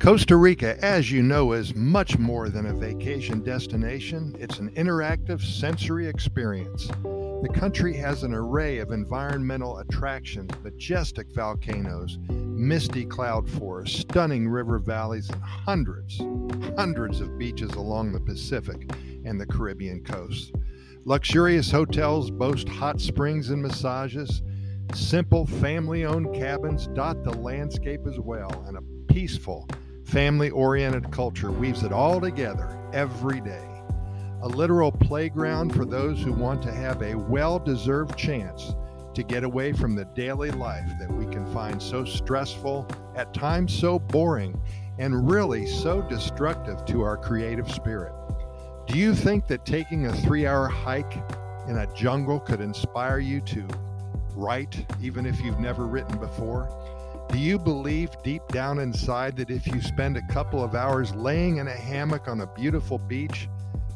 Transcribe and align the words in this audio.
Costa 0.00 0.36
Rica, 0.36 0.82
as 0.82 1.10
you 1.10 1.24
know, 1.24 1.52
is 1.52 1.74
much 1.74 2.18
more 2.18 2.48
than 2.48 2.66
a 2.66 2.72
vacation 2.72 3.42
destination. 3.42 4.34
It's 4.38 4.60
an 4.60 4.70
interactive 4.70 5.42
sensory 5.42 6.06
experience. 6.06 6.86
The 6.86 7.50
country 7.52 7.94
has 7.96 8.22
an 8.22 8.32
array 8.32 8.78
of 8.78 8.92
environmental 8.92 9.78
attractions, 9.78 10.52
majestic 10.62 11.34
volcanoes, 11.34 12.16
misty 12.28 13.06
cloud 13.06 13.50
forests, 13.50 13.98
stunning 13.98 14.48
river 14.48 14.78
valleys, 14.78 15.28
and 15.30 15.42
hundreds, 15.42 16.22
hundreds 16.76 17.20
of 17.20 17.36
beaches 17.36 17.72
along 17.72 18.12
the 18.12 18.20
Pacific 18.20 18.88
and 19.24 19.40
the 19.40 19.46
Caribbean 19.46 20.04
coast. 20.04 20.52
Luxurious 21.06 21.72
hotels 21.72 22.30
boast 22.30 22.68
hot 22.68 23.00
springs 23.00 23.50
and 23.50 23.60
massages. 23.60 24.42
Simple 24.94 25.44
family 25.44 26.04
owned 26.04 26.34
cabins 26.34 26.86
dot 26.94 27.24
the 27.24 27.36
landscape 27.36 28.06
as 28.06 28.18
well, 28.20 28.64
and 28.68 28.78
a 28.78 29.12
peaceful, 29.12 29.68
family 30.08 30.48
oriented 30.50 31.10
culture 31.12 31.52
weaves 31.52 31.82
it 31.82 31.92
all 31.92 32.18
together 32.18 32.78
every 32.94 33.40
day. 33.42 33.68
A 34.40 34.48
literal 34.48 34.90
playground 34.90 35.74
for 35.74 35.84
those 35.84 36.22
who 36.22 36.32
want 36.32 36.62
to 36.62 36.72
have 36.72 37.02
a 37.02 37.14
well 37.14 37.58
deserved 37.58 38.16
chance 38.16 38.74
to 39.12 39.22
get 39.22 39.44
away 39.44 39.72
from 39.72 39.94
the 39.94 40.06
daily 40.06 40.50
life 40.50 40.88
that 40.98 41.12
we 41.12 41.26
can 41.26 41.44
find 41.52 41.82
so 41.82 42.04
stressful, 42.04 42.86
at 43.16 43.34
times 43.34 43.74
so 43.74 43.98
boring, 43.98 44.58
and 44.98 45.30
really 45.30 45.66
so 45.66 46.00
destructive 46.02 46.84
to 46.86 47.02
our 47.02 47.16
creative 47.16 47.70
spirit. 47.70 48.12
Do 48.86 48.96
you 48.96 49.14
think 49.14 49.46
that 49.48 49.66
taking 49.66 50.06
a 50.06 50.16
three 50.16 50.46
hour 50.46 50.68
hike 50.68 51.22
in 51.66 51.78
a 51.78 51.94
jungle 51.94 52.40
could 52.40 52.62
inspire 52.62 53.18
you 53.18 53.42
to 53.42 53.66
write, 54.34 54.86
even 55.02 55.26
if 55.26 55.38
you've 55.42 55.60
never 55.60 55.86
written 55.86 56.16
before? 56.18 56.70
Do 57.30 57.38
you 57.38 57.58
believe 57.58 58.10
deep 58.24 58.42
down 58.48 58.78
inside 58.78 59.36
that 59.36 59.50
if 59.50 59.66
you 59.66 59.82
spend 59.82 60.16
a 60.16 60.26
couple 60.28 60.64
of 60.64 60.74
hours 60.74 61.14
laying 61.14 61.58
in 61.58 61.68
a 61.68 61.74
hammock 61.74 62.26
on 62.26 62.40
a 62.40 62.46
beautiful 62.46 62.96
beach, 62.96 63.50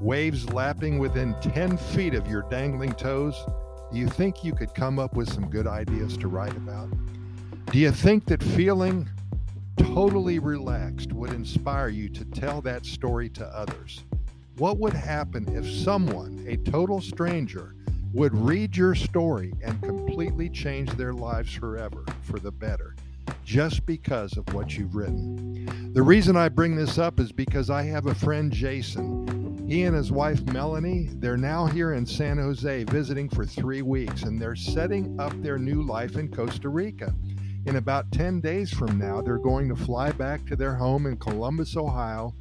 waves 0.00 0.48
lapping 0.52 0.98
within 0.98 1.34
10 1.40 1.76
feet 1.76 2.14
of 2.14 2.28
your 2.28 2.42
dangling 2.42 2.92
toes, 2.92 3.34
do 3.90 3.98
you 3.98 4.06
think 4.06 4.44
you 4.44 4.52
could 4.52 4.72
come 4.74 5.00
up 5.00 5.16
with 5.16 5.28
some 5.32 5.50
good 5.50 5.66
ideas 5.66 6.16
to 6.18 6.28
write 6.28 6.56
about? 6.56 6.88
Do 7.72 7.78
you 7.80 7.90
think 7.90 8.26
that 8.26 8.42
feeling 8.42 9.08
totally 9.76 10.38
relaxed 10.38 11.12
would 11.12 11.32
inspire 11.32 11.88
you 11.88 12.08
to 12.10 12.24
tell 12.26 12.60
that 12.62 12.86
story 12.86 13.28
to 13.30 13.44
others? 13.46 14.04
What 14.58 14.78
would 14.78 14.94
happen 14.94 15.48
if 15.48 15.68
someone, 15.68 16.44
a 16.46 16.56
total 16.58 17.00
stranger, 17.00 17.74
would 18.12 18.34
read 18.36 18.76
your 18.76 18.94
story 18.94 19.52
and 19.62 19.82
completely 19.82 20.48
change 20.48 20.90
their 20.92 21.12
lives 21.12 21.52
forever 21.52 22.04
for 22.22 22.38
the 22.38 22.52
better? 22.52 22.94
Just 23.44 23.86
because 23.86 24.36
of 24.36 24.52
what 24.54 24.76
you've 24.76 24.94
written. 24.94 25.92
The 25.92 26.02
reason 26.02 26.36
I 26.36 26.48
bring 26.48 26.76
this 26.76 26.98
up 26.98 27.20
is 27.20 27.32
because 27.32 27.70
I 27.70 27.82
have 27.82 28.06
a 28.06 28.14
friend, 28.14 28.52
Jason. 28.52 29.64
He 29.68 29.82
and 29.82 29.96
his 29.96 30.12
wife, 30.12 30.44
Melanie, 30.52 31.08
they're 31.14 31.36
now 31.36 31.66
here 31.66 31.94
in 31.94 32.06
San 32.06 32.38
Jose 32.38 32.84
visiting 32.84 33.28
for 33.28 33.44
three 33.44 33.82
weeks, 33.82 34.22
and 34.22 34.40
they're 34.40 34.54
setting 34.54 35.18
up 35.18 35.32
their 35.42 35.58
new 35.58 35.82
life 35.82 36.16
in 36.16 36.30
Costa 36.30 36.68
Rica. 36.68 37.14
In 37.66 37.76
about 37.76 38.12
10 38.12 38.40
days 38.40 38.70
from 38.70 38.96
now, 38.96 39.20
they're 39.20 39.38
going 39.38 39.68
to 39.68 39.74
fly 39.74 40.12
back 40.12 40.46
to 40.46 40.54
their 40.54 40.74
home 40.74 41.06
in 41.06 41.16
Columbus, 41.16 41.76
Ohio, 41.76 42.32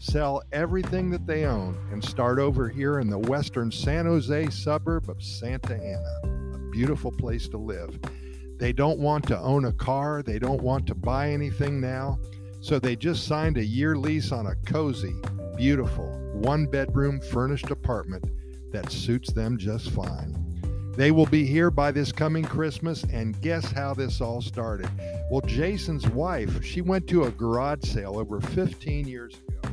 sell 0.00 0.42
everything 0.50 1.08
that 1.10 1.24
they 1.24 1.44
own, 1.44 1.78
and 1.92 2.02
start 2.02 2.40
over 2.40 2.68
here 2.68 2.98
in 2.98 3.08
the 3.08 3.18
western 3.18 3.70
San 3.70 4.06
Jose 4.06 4.50
suburb 4.50 5.08
of 5.08 5.22
Santa 5.22 5.74
Ana, 5.74 6.56
a 6.56 6.70
beautiful 6.72 7.12
place 7.12 7.46
to 7.48 7.58
live. 7.58 7.96
They 8.62 8.72
don't 8.72 9.00
want 9.00 9.26
to 9.26 9.40
own 9.40 9.64
a 9.64 9.72
car, 9.72 10.22
they 10.22 10.38
don't 10.38 10.62
want 10.62 10.86
to 10.86 10.94
buy 10.94 11.30
anything 11.30 11.80
now. 11.80 12.20
So 12.60 12.78
they 12.78 12.94
just 12.94 13.26
signed 13.26 13.56
a 13.56 13.64
year 13.64 13.96
lease 13.96 14.30
on 14.30 14.46
a 14.46 14.54
cozy, 14.54 15.16
beautiful, 15.56 16.06
one 16.32 16.66
bedroom 16.66 17.20
furnished 17.20 17.72
apartment 17.72 18.24
that 18.70 18.92
suits 18.92 19.32
them 19.32 19.58
just 19.58 19.90
fine. 19.90 20.36
They 20.96 21.10
will 21.10 21.26
be 21.26 21.44
here 21.44 21.72
by 21.72 21.90
this 21.90 22.12
coming 22.12 22.44
Christmas, 22.44 23.02
and 23.12 23.40
guess 23.40 23.68
how 23.72 23.94
this 23.94 24.20
all 24.20 24.40
started? 24.40 24.88
Well, 25.28 25.40
Jason's 25.40 26.08
wife, 26.10 26.64
she 26.64 26.82
went 26.82 27.08
to 27.08 27.24
a 27.24 27.32
garage 27.32 27.82
sale 27.82 28.16
over 28.16 28.40
15 28.40 29.08
years 29.08 29.34
ago. 29.34 29.72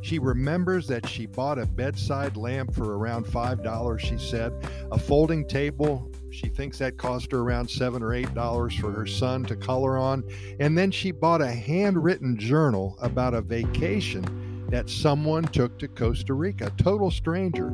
She 0.00 0.18
remembers 0.18 0.88
that 0.88 1.08
she 1.08 1.26
bought 1.26 1.60
a 1.60 1.66
bedside 1.66 2.36
lamp 2.36 2.74
for 2.74 2.98
around 2.98 3.24
$5, 3.24 4.00
she 4.00 4.18
said, 4.18 4.52
a 4.90 4.98
folding 4.98 5.46
table 5.46 6.10
she 6.32 6.48
thinks 6.48 6.78
that 6.78 6.96
cost 6.96 7.30
her 7.30 7.40
around 7.40 7.68
seven 7.68 8.02
or 8.02 8.14
eight 8.14 8.32
dollars 8.32 8.74
for 8.74 8.90
her 8.90 9.06
son 9.06 9.44
to 9.44 9.54
color 9.54 9.98
on. 9.98 10.24
And 10.60 10.76
then 10.76 10.90
she 10.90 11.10
bought 11.10 11.42
a 11.42 11.52
handwritten 11.52 12.38
journal 12.38 12.96
about 13.02 13.34
a 13.34 13.42
vacation 13.42 14.66
that 14.70 14.88
someone 14.88 15.44
took 15.44 15.78
to 15.78 15.88
Costa 15.88 16.32
Rica, 16.32 16.72
total 16.78 17.10
stranger. 17.10 17.70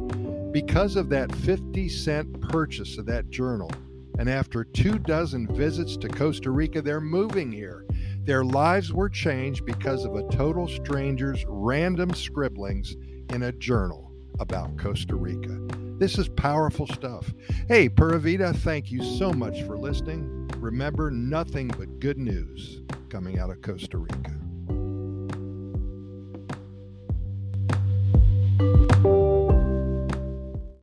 Because 0.50 0.96
of 0.96 1.08
that 1.10 1.32
50 1.36 1.88
cent 1.88 2.40
purchase 2.48 2.98
of 2.98 3.06
that 3.06 3.30
journal, 3.30 3.70
and 4.18 4.28
after 4.28 4.64
two 4.64 4.98
dozen 4.98 5.46
visits 5.54 5.96
to 5.98 6.08
Costa 6.08 6.50
Rica, 6.50 6.82
they're 6.82 7.00
moving 7.00 7.52
here. 7.52 7.86
Their 8.24 8.44
lives 8.44 8.92
were 8.92 9.08
changed 9.08 9.64
because 9.64 10.04
of 10.04 10.16
a 10.16 10.28
total 10.30 10.66
stranger's 10.66 11.44
random 11.46 12.12
scribblings 12.12 12.96
in 13.30 13.44
a 13.44 13.52
journal 13.52 14.07
about 14.40 14.76
Costa 14.78 15.16
Rica. 15.16 15.58
This 15.98 16.16
is 16.18 16.28
powerful 16.28 16.86
stuff. 16.86 17.32
Hey, 17.66 17.88
Pura 17.88 18.18
Vida, 18.20 18.52
thank 18.52 18.90
you 18.90 19.02
so 19.02 19.32
much 19.32 19.62
for 19.62 19.76
listening. 19.76 20.48
Remember, 20.58 21.10
nothing 21.10 21.68
but 21.68 21.98
good 22.00 22.18
news 22.18 22.82
coming 23.08 23.38
out 23.38 23.50
of 23.50 23.62
Costa 23.62 23.98
Rica. 23.98 24.37